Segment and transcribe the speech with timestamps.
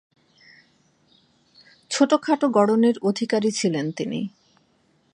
[1.91, 4.21] ছোটখাটো গড়নের অধিকারী ছিলেন তিনি।